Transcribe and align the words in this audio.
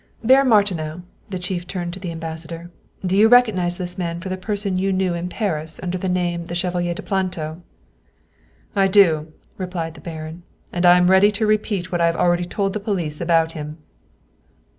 Baron 0.23 0.47
Martinow!" 0.49 1.03
the 1.29 1.37
chief 1.37 1.67
turned 1.67 1.93
to 1.93 1.99
the 1.99 2.11
ambassador," 2.11 2.71
do 3.05 3.15
you 3.15 3.27
recognize 3.27 3.77
this 3.77 3.99
man 3.99 4.19
for 4.19 4.29
the 4.29 4.35
person 4.35 4.79
you 4.79 4.91
knew 4.91 5.13
in 5.13 5.29
Paris 5.29 5.79
under 5.83 5.99
the 5.99 6.09
name 6.09 6.41
of 6.41 6.47
the 6.47 6.55
Chevalier 6.55 6.95
de 6.95 7.03
Planto?"" 7.03 7.61
I 8.83 8.87
do," 8.87 9.31
replied 9.59 9.93
the 9.93 10.01
baron." 10.01 10.41
And 10.73 10.87
I 10.87 10.97
am 10.97 11.11
ready 11.11 11.29
to 11.29 11.45
repeat 11.45 11.91
what 11.91 12.01
I 12.01 12.07
have 12.07 12.15
already 12.15 12.45
told 12.45 12.73
the 12.73 12.79
police 12.79 13.21
about 13.21 13.51
him." 13.51 13.77